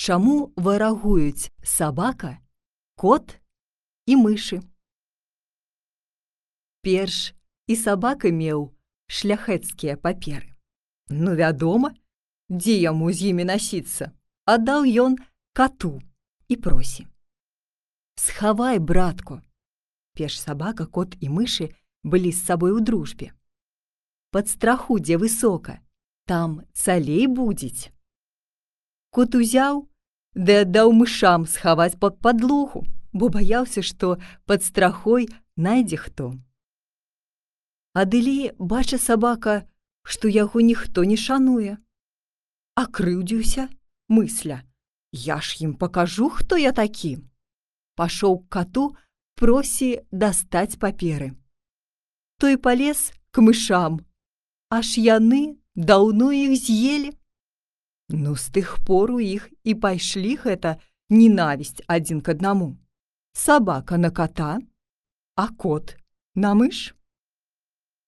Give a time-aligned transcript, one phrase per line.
[0.00, 2.38] Чаму варагуюць сабака,
[2.96, 3.34] кот
[4.08, 4.56] і мышы?
[6.80, 7.34] Перш
[7.68, 8.62] і сабака меў
[9.12, 10.56] шляхэцкія паперы.
[11.12, 11.92] Ну, вядома,
[12.48, 14.08] дзе яму з імі насіцца,
[14.48, 15.18] аддаў ён
[15.52, 15.92] кату
[16.48, 17.04] і просі.
[18.16, 19.44] Схавай, братку.
[20.16, 23.36] Пеш сабака, кот і мышы былі з сабой у дружбе.
[24.32, 25.84] Пад страху, дзе высока,
[26.24, 27.92] там цалей будзець.
[29.12, 29.89] Кот узяў,
[30.34, 36.34] ды аддаў мышам схаваць пад падлогу, бо баяўся, што пад страхой найдзе хто.
[37.92, 39.66] Адылі бача сабака,
[40.02, 41.76] што яго ніхто не шануе.
[42.74, 43.68] А крыўдзіўся,
[44.08, 44.62] мысля:
[45.12, 47.18] Я ж ім пакажу, хто я такі.
[47.96, 48.94] Пашоў к кату,
[49.34, 51.34] просі дастаць паперы.
[52.38, 54.06] Той палез к мышам,
[54.70, 57.12] аж яны даўно іх з'елі.
[58.12, 60.76] Ну з тых пор у іх і пайшлі гэта
[61.10, 62.74] ненавісць адзін к аднаму.
[63.32, 64.58] Сабака на кота,
[65.36, 65.96] а кот
[66.34, 66.94] на мыш.